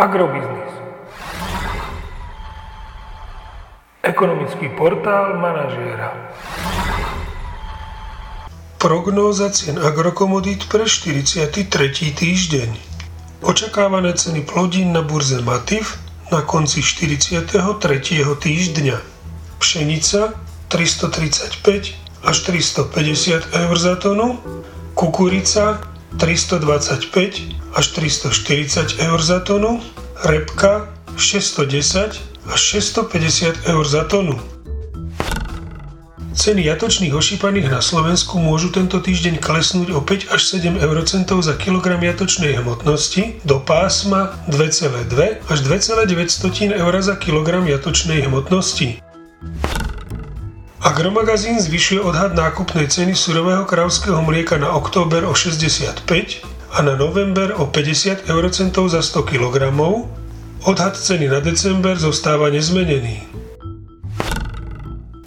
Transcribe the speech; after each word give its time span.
Agrobiznis. 0.00 0.72
Ekonomický 4.00 4.72
portál 4.72 5.36
manažéra. 5.36 6.16
Prognóza 8.80 9.52
cien 9.52 9.76
agrokomodít 9.76 10.72
pre 10.72 10.88
43. 10.88 11.52
týždeň. 12.16 12.70
Očakávané 13.44 14.16
ceny 14.16 14.40
plodín 14.48 14.96
na 14.96 15.04
burze 15.04 15.44
Matif 15.44 16.00
na 16.32 16.40
konci 16.48 16.80
43. 16.80 17.60
týždňa. 18.24 18.96
Pšenica 19.60 20.32
335 20.72 22.24
až 22.24 22.36
350 22.48 23.52
eur 23.52 23.76
za 23.76 24.00
tonu, 24.00 24.40
kukurica 24.96 25.89
325 26.18 27.74
až 27.74 27.86
340 27.86 28.98
eur 28.98 29.20
za 29.22 29.40
tonu, 29.40 29.82
repka 30.24 30.88
610 31.16 32.20
až 32.50 32.60
650 32.60 33.68
eur 33.68 33.84
za 33.86 34.04
tonu. 34.04 34.40
Ceny 36.30 36.64
jatočných 36.72 37.12
ošípaných 37.12 37.68
na 37.68 37.84
Slovensku 37.84 38.40
môžu 38.40 38.72
tento 38.72 38.96
týždeň 38.96 39.44
klesnúť 39.44 39.92
o 39.92 40.00
5 40.00 40.32
až 40.32 40.40
7 40.56 40.78
eurocentov 40.78 41.44
za 41.44 41.52
kilogram 41.58 42.00
jatočnej 42.00 42.56
hmotnosti 42.56 43.44
do 43.44 43.60
pásma 43.60 44.32
2,2 44.48 45.44
až 45.50 45.58
2,9 45.60 46.80
eur 46.80 46.94
za 47.02 47.14
kilogram 47.20 47.68
jatočnej 47.68 48.24
hmotnosti. 48.24 49.09
Agromagazín 50.80 51.60
zvyšuje 51.60 52.00
odhad 52.00 52.32
nákupnej 52.32 52.88
ceny 52.88 53.12
surového 53.12 53.68
kravského 53.68 54.16
mlieka 54.24 54.56
na 54.56 54.72
október 54.72 55.28
o 55.28 55.36
65 55.36 56.08
a 56.72 56.78
na 56.80 56.96
november 56.96 57.52
o 57.60 57.68
50 57.68 58.24
eurocentov 58.24 58.88
za 58.88 59.04
100 59.04 59.28
kg. 59.28 59.68
Odhad 60.64 60.96
ceny 60.96 61.28
na 61.28 61.44
december 61.44 62.00
zostáva 62.00 62.48
nezmenený. 62.48 63.28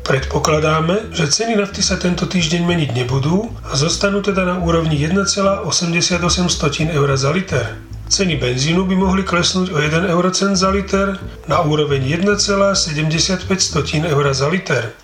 Predpokladáme, 0.00 1.12
že 1.12 1.28
ceny 1.28 1.60
nafty 1.60 1.84
sa 1.84 2.00
tento 2.00 2.24
týždeň 2.24 2.64
meniť 2.64 2.90
nebudú 3.04 3.44
a 3.68 3.76
zostanú 3.76 4.24
teda 4.24 4.48
na 4.48 4.56
úrovni 4.64 4.96
1,88 4.96 5.68
eur 6.88 7.08
za 7.20 7.30
liter. 7.36 7.84
Ceny 8.08 8.40
benzínu 8.40 8.88
by 8.88 8.96
mohli 8.96 9.20
klesnúť 9.20 9.68
o 9.72 9.76
1 9.76 10.08
eurocent 10.08 10.56
za 10.56 10.72
liter 10.72 11.20
na 11.44 11.60
úroveň 11.60 12.00
1,75 12.32 13.44
eur 14.08 14.24
za 14.32 14.48
liter. 14.48 15.03